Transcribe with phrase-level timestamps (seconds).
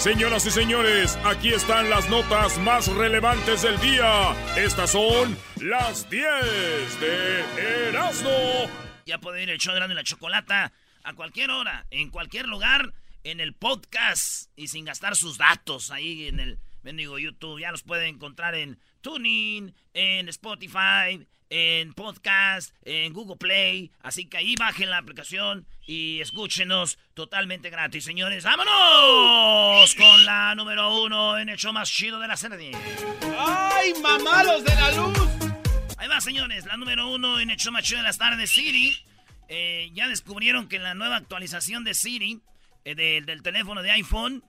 [0.00, 4.34] Señoras y señores, aquí están las notas más relevantes del día.
[4.56, 6.24] Estas son las 10
[7.00, 8.30] de Erasmo.
[9.04, 10.72] Ya puede ir el show de la chocolata
[11.04, 16.26] a cualquier hora, en cualquier lugar, en el podcast y sin gastar sus datos ahí
[16.28, 17.60] en el mendigo YouTube.
[17.60, 23.90] Ya los puede encontrar en TuneIn, en Spotify, en podcast, en Google Play.
[24.00, 28.44] Así que ahí bajen la aplicación y escúchenos totalmente gratis, señores.
[28.44, 29.94] ¡Vámonos!
[29.94, 32.72] Con la número uno en el show más chido de la serie.
[33.38, 35.18] ¡Ay, mamalos de la luz!
[35.98, 36.64] Ahí va, señores.
[36.64, 38.96] La número uno en el show más chido de las tardes, Siri.
[39.48, 42.40] Eh, ya descubrieron que en la nueva actualización de Siri,
[42.84, 44.44] eh, del teléfono de iPhone,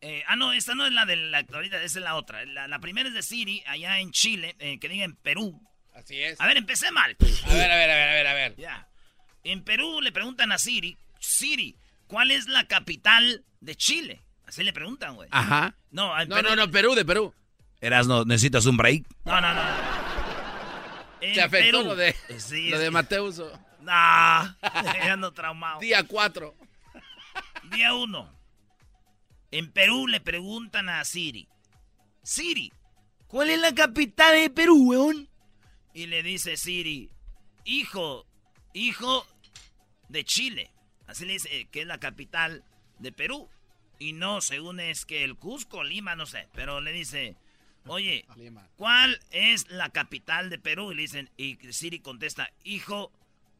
[0.00, 2.44] eh, ah, no, esta no es la de la actualidad, esa es la otra.
[2.46, 5.60] La, primera es de Siri, allá en Chile, que diga en Perú.
[5.94, 6.40] Así es.
[6.40, 7.16] A ver, empecé mal.
[7.20, 8.56] A ver, a ver, a ver, a ver, a ver.
[8.56, 8.88] Ya.
[9.44, 11.76] En Perú le preguntan a Siri, Siri,
[12.06, 14.22] ¿cuál es la capital de Chile?
[14.46, 15.28] Así le preguntan, güey.
[15.30, 15.74] Ajá.
[15.90, 17.34] No, no, no, no, Perú, de Perú.
[17.80, 19.06] Eras, no, ¿necesitas un break?
[19.24, 19.62] No, no, no.
[21.20, 22.14] ¿Te afectó lo de,
[22.70, 23.42] lo de Mateus?
[23.80, 23.92] No,
[25.10, 25.80] ando traumado.
[25.80, 26.54] Día 4.
[27.70, 28.40] Día 1.
[29.52, 31.48] En Perú le preguntan a Siri,
[32.22, 32.72] Siri,
[33.28, 35.28] ¿cuál es la capital de Perú, weón?
[35.94, 37.10] Y le dice Siri,
[37.64, 38.26] hijo,
[38.74, 39.26] hijo
[40.08, 40.72] de Chile.
[41.06, 42.64] Así le dice eh, que es la capital
[42.98, 43.48] de Perú.
[43.98, 46.48] Y no, según es que el Cusco, Lima, no sé.
[46.54, 47.36] Pero le dice,
[47.86, 48.26] oye,
[48.76, 50.90] ¿cuál es la capital de Perú?
[50.90, 53.12] Y le dicen, y Siri contesta, hijo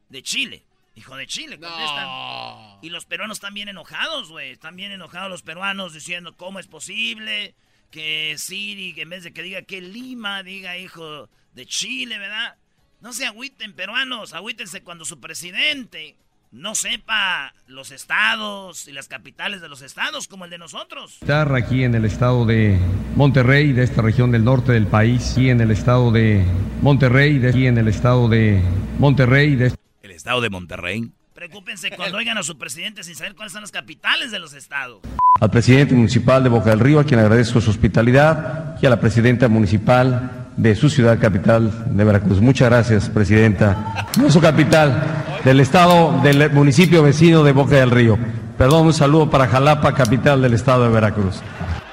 [0.09, 0.65] de Chile.
[0.95, 2.79] Hijo de Chile, contestan.
[2.83, 4.51] Y los peruanos están bien enojados, güey.
[4.51, 7.55] Están bien enojados los peruanos diciendo, ¿cómo es posible
[7.91, 12.57] que Siri, en vez de que diga que Lima, diga hijo de Chile, ¿verdad?
[13.01, 16.17] No se agüiten, peruanos, agüítense cuando su presidente
[16.53, 21.19] no sepa los estados y las capitales de los estados como el de nosotros.
[21.21, 22.79] Estar aquí en el estado de
[23.15, 26.45] Monterrey, de esta región del norte del país, y en el estado de
[26.83, 28.61] Monterrey, de aquí en el estado de
[28.99, 29.73] Monterrey, de...
[30.21, 31.11] Estado de Monterrey.
[31.33, 35.01] Preocúpense cuando oigan a su presidente sin saber cuáles son las capitales de los estados.
[35.41, 39.01] Al presidente municipal de Boca del Río, a quien agradezco su hospitalidad, y a la
[39.01, 42.39] presidenta municipal de su ciudad capital de Veracruz.
[42.43, 44.07] Muchas gracias, presidenta.
[44.21, 48.19] No su capital, del estado, del municipio vecino de Boca del Río.
[48.59, 51.41] Perdón, un saludo para Jalapa, capital del estado de Veracruz.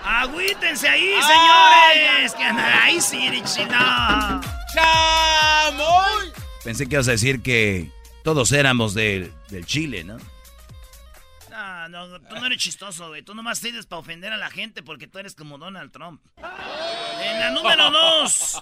[0.04, 2.34] Agüítense ahí, señores.
[2.34, 3.42] Que ahí, sí.
[6.66, 7.96] Pensé que ibas a decir que
[8.28, 9.32] todos éramos del
[9.66, 10.18] Chile, ¿no?
[11.50, 13.22] No, no, tú no eres chistoso, güey.
[13.22, 16.22] Tú nomás sirves para ofender a la gente porque tú eres como Donald Trump.
[16.36, 18.62] En la número dos.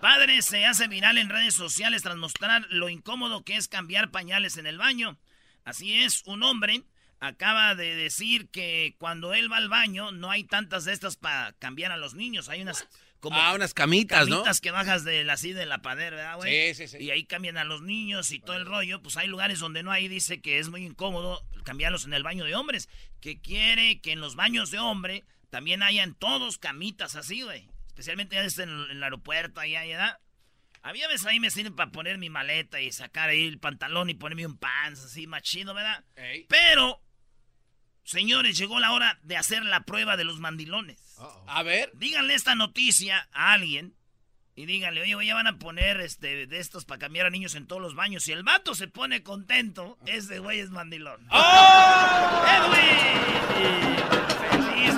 [0.00, 4.56] Padre se hace viral en redes sociales tras mostrar lo incómodo que es cambiar pañales
[4.56, 5.18] en el baño.
[5.64, 6.84] Así es, un hombre
[7.18, 11.52] acaba de decir que cuando él va al baño no hay tantas de estas para
[11.54, 12.48] cambiar a los niños.
[12.48, 12.86] Hay unas
[13.22, 14.38] como ah, unas camitas, ¿no?
[14.38, 16.74] Camitas que bajas de así de la padera, ¿verdad, güey?
[16.74, 17.04] Sí, sí, sí.
[17.04, 19.00] Y ahí cambian a los niños y todo el rollo.
[19.00, 22.44] Pues hay lugares donde no hay, dice que es muy incómodo cambiarlos en el baño
[22.44, 22.88] de hombres.
[23.20, 27.68] Que quiere que en los baños de hombre también hayan todos camitas así, güey.
[27.86, 30.18] Especialmente ya en, el aeropuerto, allá, ¿verdad?
[30.82, 33.60] A mí a veces ahí me sirven para poner mi maleta y sacar ahí el
[33.60, 36.04] pantalón y ponerme un pants así más chido, ¿verdad?
[36.48, 37.00] Pero,
[38.04, 40.98] señores, llegó la hora de hacer la prueba de los mandilones.
[41.46, 41.90] A ver.
[41.94, 43.94] Díganle esta noticia a alguien
[44.54, 47.66] y díganle, oye, ya van a poner este, de estos para cambiar a niños en
[47.66, 48.24] todos los baños.
[48.24, 51.26] Si el vato se pone contento, ese güey es mandilón.
[51.30, 52.44] ¡Oh!
[52.56, 53.96] ¡Edwin!
[54.50, 54.94] ¡Feliz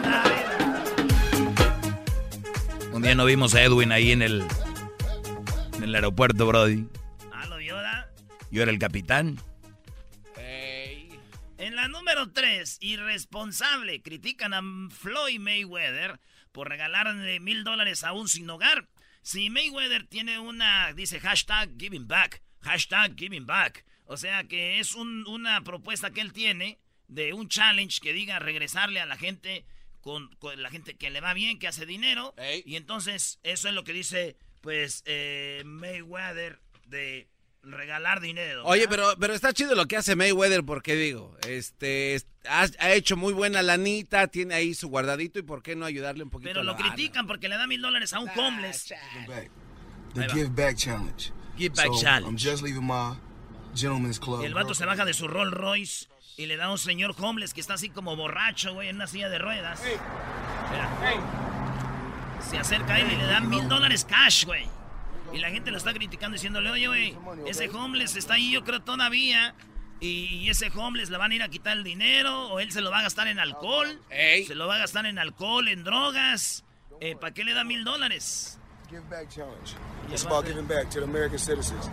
[2.93, 4.45] Un día no vimos a Edwin ahí en el,
[5.77, 6.89] en el aeropuerto, Brody.
[7.33, 7.77] Ah, ¿lo vio?
[8.51, 9.39] Yo era el capitán.
[12.25, 16.19] Número 3, irresponsable, critican a Floyd Mayweather
[16.53, 18.89] por regalarle mil dólares a un sin hogar.
[19.21, 23.85] Si Mayweather tiene una, dice hashtag giving back, hashtag giving back.
[24.07, 26.79] O sea que es una propuesta que él tiene
[27.09, 29.67] de un challenge que diga regresarle a la gente
[30.01, 32.35] con, la gente que le va bien, que hace dinero.
[32.65, 37.29] Y entonces eso es lo que dice pues eh, Mayweather de
[37.67, 38.65] regalar dinero.
[38.65, 43.33] Oye, pero, pero está chido lo que hace Mayweather, porque digo, este ha, hecho muy
[43.33, 46.51] buena lanita, tiene ahí su guardadito y por qué no ayudarle un poquito.
[46.51, 48.93] Pero lo critican porque le da mil dólares a un ah, homeless.
[50.15, 51.33] The Give Back Challenge.
[51.57, 52.27] Give Back Challenge.
[52.27, 53.17] I'm just leaving my
[53.75, 54.45] gentleman's club.
[54.45, 57.55] el vato se baja de su Rolls Royce y le da a un señor homeless
[57.55, 59.83] que está así como borracho, güey, en una silla de ruedas.
[62.49, 64.69] Se acerca a él y le da mil dólares cash, güey.
[65.35, 67.17] Y la gente lo está criticando diciéndole, oye, güey,
[67.47, 69.55] ese homeless está ahí, yo creo, todavía.
[70.01, 72.91] Y, ese homeless le van a ir a quitar el dinero, o él se lo
[72.91, 74.01] va a gastar en alcohol.
[74.11, 76.65] Se lo va a gastar en alcohol, en drogas.
[77.01, 78.61] Eh, ¿Para qué le da mil dólares?
[78.89, 79.75] Give back challenge.
[80.11, 81.91] It's about giving back to the American citizens.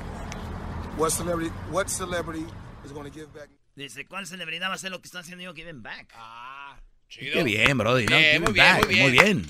[0.98, 2.46] What celebrity, what celebrity
[2.86, 3.50] is going to give back?
[3.76, 6.14] Dice, ¿cuál celebridad va a hacer lo que está haciendo yo, Giving Back?
[6.16, 6.78] Ah,
[7.12, 7.34] chido.
[7.34, 8.06] Qué bien, brody.
[8.06, 8.16] ¿no?
[8.16, 9.46] muy, bien, muy bien, muy bien.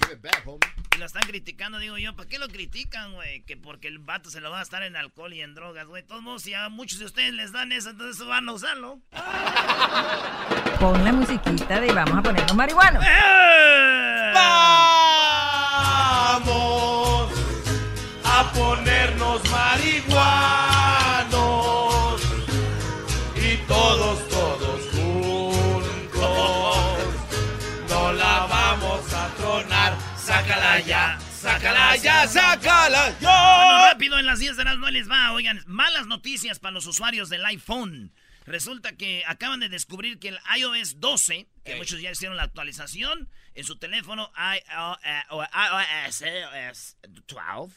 [0.95, 3.41] Y lo están criticando, digo yo, ¿para qué lo critican, güey?
[3.43, 6.03] Que porque el vato se lo va a estar en alcohol y en drogas, güey.
[6.03, 8.99] Todos modos, si a muchos de ustedes les dan eso, entonces van a usarlo.
[10.79, 13.03] Pon la musiquita de vamos a ponernos marihuanos.
[13.05, 14.31] ¡Eh!
[14.33, 16.01] Vamos
[18.25, 20.60] a ponernos marihuanos
[31.61, 33.65] sácala ya, sácala ya.
[33.65, 35.31] Bueno, rápido, en las 10 de las no les va.
[35.31, 38.11] Oigan, malas noticias para los usuarios del iPhone.
[38.45, 43.29] Resulta que acaban de descubrir que el iOS 12, que muchos ya hicieron la actualización,
[43.53, 46.23] en su teléfono iOS
[47.27, 47.75] 12,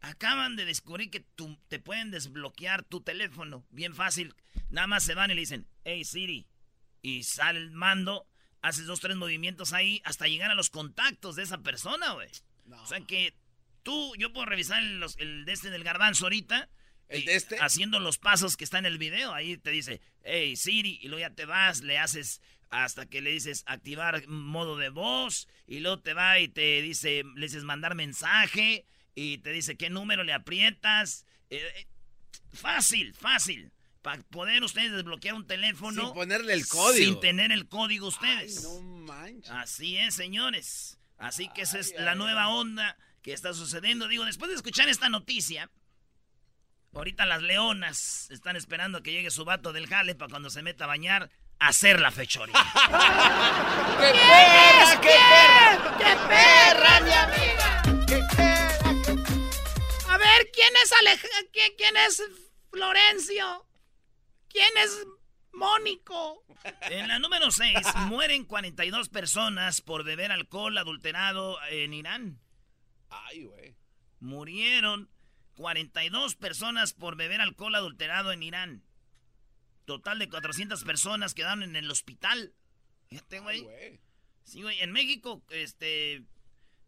[0.00, 1.24] acaban de descubrir que
[1.68, 3.64] te pueden desbloquear tu teléfono.
[3.70, 4.34] Bien fácil.
[4.68, 6.48] Nada más se van y le dicen, hey Siri.
[7.02, 8.26] Y sale el mando
[8.62, 12.28] haces dos, tres movimientos ahí hasta llegar a los contactos de esa persona, güey.
[12.70, 13.34] O sea que
[13.82, 16.68] tú, yo puedo revisar el, el de este del garbanzo ahorita.
[17.08, 17.56] ¿El de este?
[17.58, 19.34] Haciendo los pasos que está en el video.
[19.34, 23.30] Ahí te dice, hey Siri, y luego ya te vas, le haces hasta que le
[23.30, 27.94] dices activar modo de voz, y luego te va y te dice, le dices mandar
[27.94, 31.26] mensaje, y te dice qué número le aprietas.
[31.50, 31.86] Eh, eh,
[32.54, 33.70] fácil, fácil
[34.02, 36.06] para poder ustedes desbloquear un teléfono.
[36.06, 37.04] Sin ponerle el código.
[37.04, 38.62] Sin tener el código ustedes.
[38.64, 39.50] no manches.
[39.50, 40.98] Así es, señores.
[41.22, 44.08] Así que esa es la nueva onda que está sucediendo.
[44.08, 45.70] Digo, después de escuchar esta noticia,
[46.92, 50.82] ahorita las leonas están esperando que llegue su vato del jale para cuando se meta
[50.84, 51.30] a bañar,
[51.60, 52.54] hacer la fechoría.
[54.00, 55.98] ¡Qué perra, qué perra!
[55.98, 57.82] ¡Qué perra, mi amiga!
[58.04, 58.92] ¡Qué perra!
[60.08, 61.50] A ver, ¿quién es Alejandro?
[61.52, 62.22] ¿Quién es
[62.68, 63.66] Florencio?
[64.48, 65.06] ¿Quién es
[65.52, 66.44] Mónico?
[66.82, 67.76] En la número 6,
[68.08, 72.40] mueren 42 personas por beber alcohol adulterado en Irán.
[73.10, 73.76] Ay, güey.
[74.20, 75.10] Murieron
[75.56, 78.84] 42 personas por beber alcohol adulterado en Irán.
[79.84, 82.54] Total de 400 personas quedaron en el hospital.
[83.08, 84.00] Fíjate, güey.
[84.44, 84.80] Sí, güey.
[84.80, 86.24] En México, este,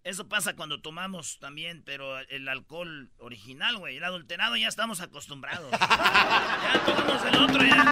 [0.04, 3.96] eso pasa cuando tomamos también, pero el alcohol original, güey.
[3.96, 5.70] El adulterado ya estamos acostumbrados.
[5.80, 7.84] ya tomamos el otro ya.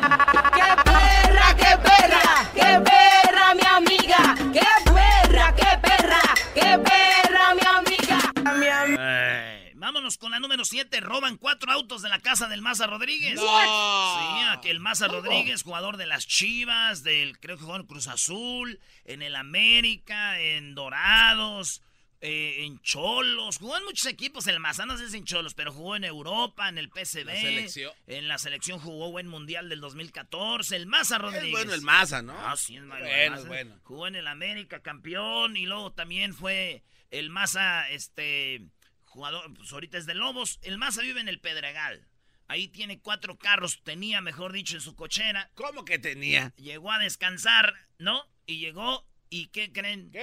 [0.55, 2.51] ¡Qué perra, qué perra!
[2.53, 4.37] ¡Qué perra, mi amiga!
[4.53, 6.23] ¡Qué perra, qué perra!
[6.53, 8.59] ¡Qué perra, mi amiga!
[8.59, 9.73] Mi amiga.
[9.77, 11.01] vámonos con la número 7.
[11.01, 13.37] Roban cuatro autos de la casa del Maza Rodríguez.
[13.37, 13.43] No.
[13.43, 18.81] Sí, aquel Maza Rodríguez, jugador de las Chivas, del creo que jugó en Cruz Azul,
[19.07, 21.81] en el América, en Dorados
[22.25, 25.73] eh, en Cholos, jugó en muchos equipos, el Maza no sé si en Cholos, pero
[25.73, 27.91] jugó en Europa, en el PCB.
[28.07, 31.47] En la selección jugó buen mundial del 2014, el Maza Rodríguez.
[31.47, 32.33] Es bueno el Maza, ¿no?
[32.39, 33.81] Ah, sí, es bueno, bueno.
[33.83, 38.69] Jugó en el América, campeón, y luego también fue el Maza, este,
[39.05, 40.61] jugador, pues ahorita es de Lobos.
[40.63, 42.07] El Maza vive en el Pedregal.
[42.47, 45.51] Ahí tiene cuatro carros, tenía, mejor dicho, en su cochera.
[45.55, 46.53] ¿Cómo que tenía?
[46.57, 48.25] Llegó a descansar, ¿no?
[48.47, 50.11] Y llegó ¿Y qué creen?
[50.11, 50.23] ¿Qué?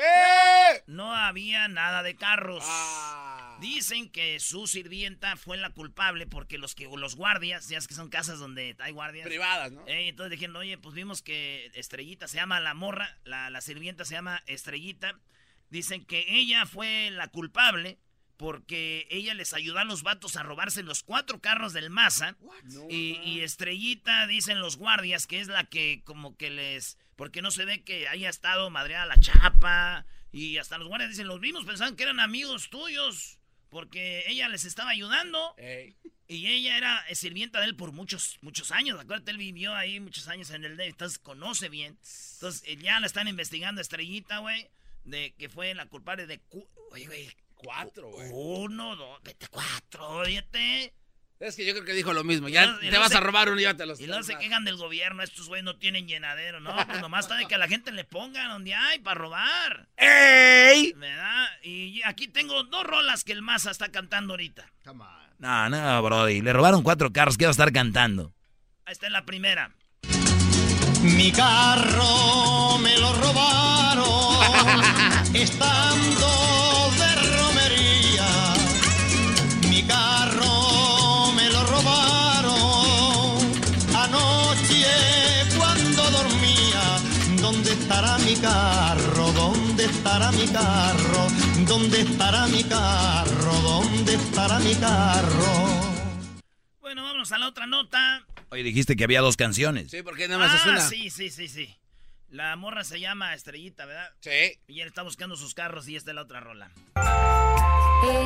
[0.86, 2.64] No había nada de carros.
[2.68, 3.58] Ah.
[3.60, 7.96] Dicen que su sirvienta fue la culpable porque los que los guardias, ya es que
[7.96, 9.26] son casas donde hay guardias.
[9.26, 9.82] Privadas, ¿no?
[9.88, 14.06] Eh, entonces dijeron, oye, pues vimos que Estrellita se llama la morra, la, la sirvienta
[14.06, 15.20] se llama Estrellita.
[15.72, 17.98] Dicen que ella fue la culpable
[18.40, 22.38] porque ella les ayudó a los vatos a robarse los cuatro carros del Maza.
[22.90, 27.52] y, y, Estrellita, dicen los guardias, que es la que como que les porque no
[27.52, 30.06] se ve que haya estado madreada la chapa.
[30.32, 33.40] Y hasta los guardias dicen, los vimos, pensaban que eran amigos tuyos.
[33.68, 35.54] Porque ella les estaba ayudando.
[36.30, 38.98] Y ella era sirvienta de él por muchos, muchos años.
[38.98, 40.92] Acuérdate, él vivió ahí muchos años en el Navy.
[40.92, 41.98] Entonces conoce bien.
[42.36, 44.70] Entonces eh, ya la están investigando Estrellita, güey.
[45.04, 46.40] De que fue la culpable de...
[46.92, 47.30] Oye, güey.
[47.64, 48.30] Cuatro, güey.
[48.32, 50.94] Uno, dos, vete, cuatro, óyete.
[51.40, 52.50] Es que yo creo que dijo lo mismo.
[52.50, 54.66] Ya te vas se- a robar uno y ya te los Y luego se quejan
[54.66, 56.76] del gobierno, estos güeyes no tienen llenadero, ¿no?
[56.86, 59.88] Pues nomás está de que a la gente le pongan donde hay para robar.
[59.96, 60.92] ¡Ey!
[60.98, 61.48] ¿Verdad?
[61.64, 64.70] Y aquí tengo dos rolas que el Maza está cantando ahorita.
[65.38, 66.42] No, no, Brody.
[66.42, 67.38] Le robaron cuatro carros.
[67.38, 68.34] ¿Qué va a estar cantando?
[68.86, 69.72] Ahí está la primera.
[71.02, 74.84] Mi carro me lo robaron
[75.34, 75.69] estando
[90.30, 91.28] estará mi carro?
[91.68, 93.52] ¿Dónde estará mi carro?
[93.62, 96.04] ¿Dónde estará mi carro?
[96.82, 98.26] Bueno, vámonos a la otra nota.
[98.50, 99.92] Oye, dijiste que había dos canciones.
[99.92, 100.82] Sí, porque nada más es ah, una.
[100.82, 101.76] sí, sí, sí, sí.
[102.30, 104.10] La morra se llama Estrellita, ¿verdad?
[104.22, 104.60] Sí.
[104.68, 106.70] Y él está buscando sus carros y esta es la otra rola.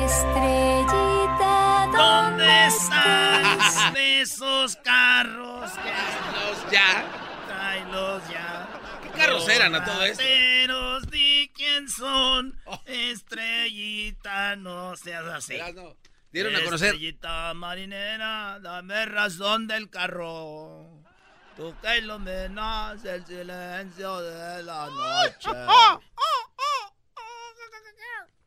[0.04, 5.70] Estrellita, ¿Dónde están esos carros?
[5.70, 7.06] Los ya.
[7.48, 8.68] Tráelos ya.
[9.02, 10.22] ¿Qué carros eran a todo esto?
[11.96, 12.60] Quién son.
[12.86, 15.54] Estrellita, no seas así.
[15.54, 15.96] Verás, no.
[16.32, 16.94] Dieron a conocer.
[16.94, 21.02] Estrellita marinera, dame razón del carro.
[21.56, 25.50] Tú que iluminas el silencio de la noche.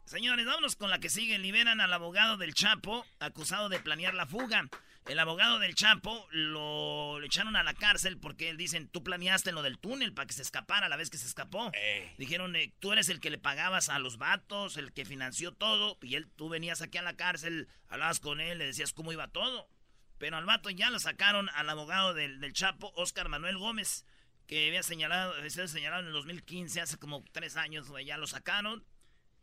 [0.06, 1.38] Señores, vámonos con la que sigue.
[1.38, 4.68] Liberan al abogado del Chapo, acusado de planear la fuga.
[5.10, 9.62] El abogado del Chapo lo, echaron a la cárcel porque él dicen, tú planeaste lo
[9.62, 11.72] del túnel para que se escapara la vez que se escapó.
[12.18, 15.98] Dijeron, eh, tú eres el que le pagabas a los vatos, el que financió todo.
[16.02, 19.30] Y él, tú venías aquí a la cárcel, hablabas con él, le decías cómo iba
[19.30, 19.70] todo.
[20.18, 24.06] Pero al vato ya lo sacaron al abogado del, del Chapo, Oscar Manuel Gómez,
[24.46, 28.84] que había señalado, había señalado en el 2015, hace como tres años, ya lo sacaron.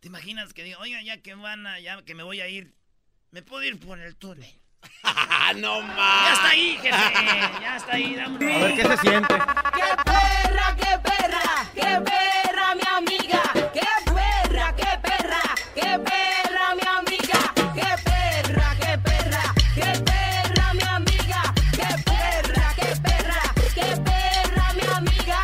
[0.00, 2.74] ¿Te imaginas que diga, oiga, ya que van a, ya que me voy a ir,
[3.30, 4.63] me puedo ir por el túnel?
[5.52, 6.26] No más.
[6.26, 6.90] Ya está ahí, jefe,
[7.60, 8.42] ya está ahí, vámonos.
[8.42, 9.34] A ver qué se siente.
[9.34, 11.66] ¡Qué perra, qué perra!
[11.74, 13.42] ¡Qué perra, mi amiga!
[13.72, 15.40] ¡Qué perra, qué perra!
[15.74, 17.54] ¡Qué perra, mi amiga!
[17.74, 19.54] ¡Qué perra, qué perra!
[19.74, 21.54] ¡Qué perra, mi amiga!
[21.72, 23.54] ¡Qué perra, qué perra!
[23.74, 25.42] ¡Qué perra, mi amiga!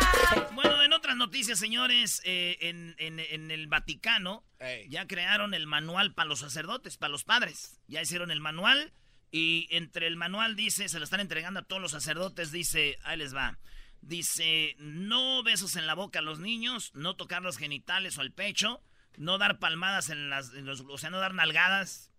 [0.53, 4.87] Bueno, en otras noticias, señores, eh, en, en- en el Vaticano Ey.
[4.89, 7.79] ya crearon el manual para los sacerdotes, para los padres.
[7.87, 8.93] Ya hicieron el manual
[9.31, 13.17] y entre el manual dice, se lo están entregando a todos los sacerdotes, dice, ahí
[13.17, 13.57] les va.
[14.01, 18.31] Dice, no besos en la boca a los niños, no tocar los genitales o el
[18.31, 18.81] pecho,
[19.17, 22.09] no dar palmadas en las, los- o sea, no dar nalgadas,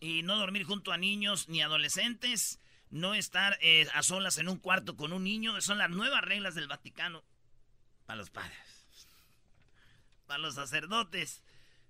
[0.00, 2.58] y no dormir junto a niños ni adolescentes,
[2.90, 6.54] no estar eh, a solas en un cuarto con un niño, son las nuevas reglas
[6.54, 7.22] del Vaticano
[8.04, 8.58] para los padres,
[10.26, 11.42] para los sacerdotes.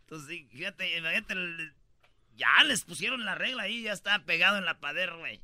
[0.02, 1.74] Entonces, fíjate, imagínate, el-
[2.36, 5.40] ya les pusieron la regla ahí, ya está pegado en la pared, güey.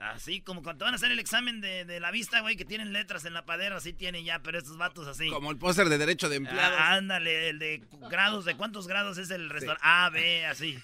[0.00, 2.92] Así como cuando van a hacer el examen de, de la vista, güey, que tienen
[2.92, 5.28] letras en la pared, así tienen ya, pero estos vatos así.
[5.28, 6.78] Como el póster de derecho de empleados.
[6.78, 9.82] Ah, ándale, el de grados, ¿de cuántos grados es el restaurante?
[9.84, 10.78] A, B, así.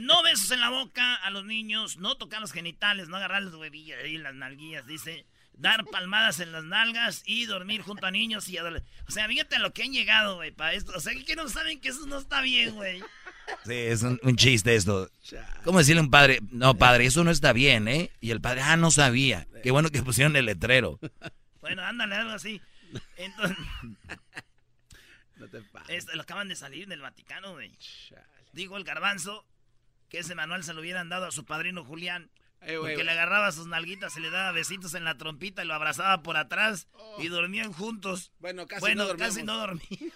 [0.00, 3.54] No besos en la boca a los niños, no tocar los genitales, no agarrar las
[3.54, 5.26] huevillas y las nalguillas, dice.
[5.56, 9.04] Dar palmadas en las nalgas y dormir junto a niños y adolescentes.
[9.06, 10.92] O sea, fíjate a lo que han llegado, güey, para esto.
[10.96, 13.00] O sea, que no saben que eso no está bien, güey.
[13.64, 15.10] Sí, es un, un chiste esto.
[15.64, 16.40] ¿Cómo decirle a un padre?
[16.50, 18.10] No, padre, eso no está bien, ¿eh?
[18.20, 19.46] Y el padre, ah, no sabía.
[19.62, 20.98] Qué bueno que pusieron el letrero.
[21.60, 22.60] Bueno, ándale, algo así.
[23.16, 23.56] Entonces,
[25.36, 25.96] No te pases.
[25.96, 27.76] Este, lo acaban de salir del Vaticano, güey.
[28.52, 29.44] Dijo el garbanzo
[30.08, 32.30] que ese manual se lo hubieran dado a su padrino Julián.
[32.66, 35.74] Eh, porque le agarraba sus nalguitas, se le daba besitos en la trompita y lo
[35.74, 36.86] abrazaba por atrás
[37.18, 38.32] y dormían juntos.
[38.38, 39.34] Bueno, casi bueno, no dormíamos.
[39.34, 40.12] casi no dormían.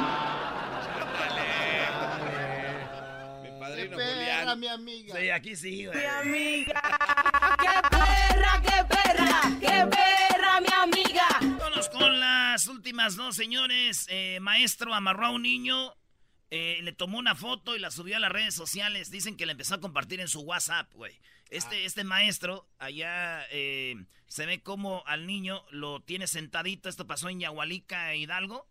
[3.97, 4.59] Mi padrino Julián.
[4.59, 5.19] mi amiga.
[5.19, 5.97] Sí, aquí sí, güey.
[5.97, 6.81] ¡Mi amiga!
[7.59, 9.41] ¡Qué perra, qué perra!
[9.59, 11.27] ¡Qué perra, mi amiga!
[11.41, 14.05] Vámonos con las últimas dos, señores.
[14.09, 15.93] Eh, maestro amarró a un niño,
[16.49, 19.11] eh, le tomó una foto y la subió a las redes sociales.
[19.11, 21.19] Dicen que la empezó a compartir en su WhatsApp, güey.
[21.49, 23.95] Este, este maestro, allá eh,
[24.27, 26.87] se ve como al niño lo tiene sentadito.
[26.87, 28.70] Esto pasó en Yahualica, Hidalgo.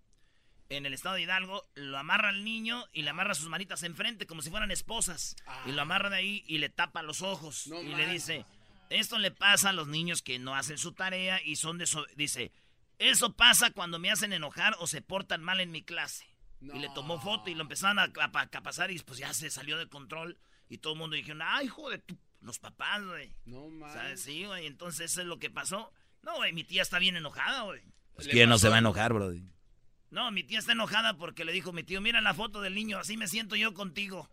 [0.71, 4.27] En el estado de Hidalgo, lo amarra al niño y le amarra sus manitas enfrente
[4.27, 5.35] como si fueran esposas.
[5.67, 7.67] Y lo amarra de ahí y le tapa los ojos.
[7.67, 8.47] No y le dice,
[8.89, 11.87] esto le pasa a los niños que no hacen su tarea y son de...
[12.17, 12.53] Dice,
[12.99, 16.25] eso pasa cuando me hacen enojar o se portan mal en mi clase.
[16.61, 19.51] Y le tomó foto y lo empezaron a, a- a pasar y pues ya se
[19.51, 20.39] salió de control.
[20.69, 22.17] Y todo el mundo dijeron, ay, hijo de tu...
[22.43, 23.35] Los papás, güey.
[23.45, 24.23] No sea, mames.
[24.23, 24.67] sí, güey.
[24.67, 25.93] Entonces eso es lo que pasó.
[26.23, 27.83] No, güey, mi tía está bien enojada, güey.
[28.15, 29.33] Pues, ¿Quién no se va a enojar, bro?
[30.11, 32.99] No, mi tía está enojada porque le dijo mi tío, mira la foto del niño,
[32.99, 34.29] así me siento yo contigo.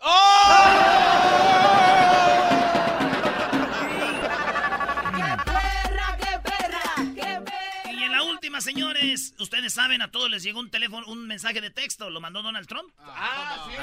[5.46, 6.82] perra, qué perra,
[7.16, 7.94] qué perra.
[7.94, 11.62] Y en la última, señores, ustedes saben, a todos les llegó un teléfono, un mensaje
[11.62, 12.92] de texto, lo mandó Donald Trump.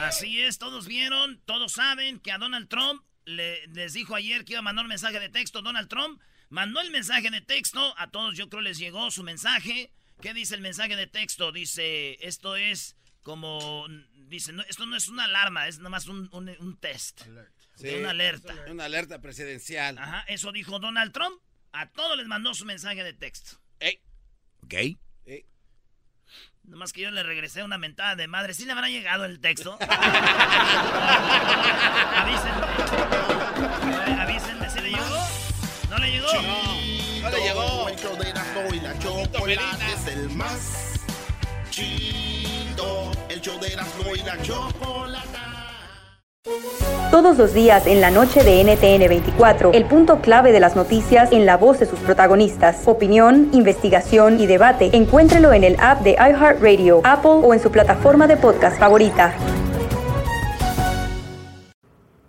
[0.09, 4.53] Así es, todos vieron, todos saben que a Donald Trump le- les dijo ayer que
[4.55, 5.63] iba a mandar un mensaje de texto.
[5.63, 6.21] Donald Trump
[6.51, 9.91] mandó el mensaje de texto, a todos yo creo les llegó su mensaje.
[10.25, 11.53] ¿Qué dice el mensaje de texto?
[11.53, 13.87] Dice, esto es como,
[14.27, 17.21] dice, no, esto no es una alarma, es nomás un, un, un test,
[17.75, 18.55] Sí, una alerta.
[18.71, 19.99] Una alerta presidencial.
[19.99, 21.43] Ajá, eso dijo Donald Trump.
[21.73, 23.61] A todos les mandó su mensaje de texto.
[23.81, 24.01] Ey,
[24.63, 24.73] ¿Ok?
[25.27, 25.45] ey.
[26.63, 28.55] Nomás que yo le regresé una mentada de madre.
[28.55, 29.77] ¿Sí le habrá llegado el texto?
[32.17, 32.63] avísenme.
[34.23, 35.44] Avísenme si le llegó.
[35.95, 36.27] ¿No le llegó?
[37.23, 37.89] No le llegó.
[37.89, 40.95] El show de Erasmo y la chocolate es el más
[41.71, 43.13] chido.
[43.29, 45.41] El show de Erasmo y la chocolata.
[47.13, 51.31] Todos los días en la noche de NTN 24, el punto clave de las noticias
[51.31, 52.83] en la voz de sus protagonistas.
[52.87, 54.91] Opinión, investigación y debate.
[54.95, 59.33] Encuéntrelo en el app de iHeartRadio, Apple o en su plataforma de podcast favorita.